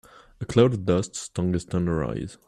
A 0.39 0.47
cloud 0.47 0.73
of 0.73 0.83
dust 0.87 1.15
stung 1.15 1.53
his 1.53 1.63
tender 1.63 2.03
eyes. 2.03 2.39